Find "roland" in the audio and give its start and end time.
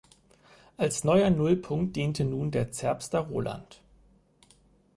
3.19-3.83